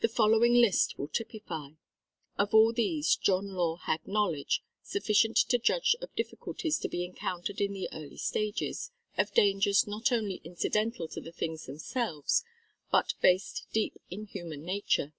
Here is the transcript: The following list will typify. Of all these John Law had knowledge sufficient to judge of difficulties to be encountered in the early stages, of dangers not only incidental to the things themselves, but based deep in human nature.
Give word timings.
The 0.00 0.08
following 0.08 0.54
list 0.54 0.96
will 0.98 1.08
typify. 1.08 1.72
Of 2.38 2.54
all 2.54 2.72
these 2.72 3.14
John 3.14 3.48
Law 3.48 3.76
had 3.76 4.08
knowledge 4.08 4.62
sufficient 4.82 5.36
to 5.50 5.58
judge 5.58 5.94
of 6.00 6.14
difficulties 6.14 6.78
to 6.78 6.88
be 6.88 7.04
encountered 7.04 7.60
in 7.60 7.74
the 7.74 7.90
early 7.92 8.16
stages, 8.16 8.90
of 9.18 9.34
dangers 9.34 9.86
not 9.86 10.10
only 10.12 10.36
incidental 10.44 11.08
to 11.08 11.20
the 11.20 11.30
things 11.32 11.66
themselves, 11.66 12.42
but 12.90 13.12
based 13.20 13.66
deep 13.70 13.98
in 14.08 14.24
human 14.24 14.64
nature. 14.64 15.12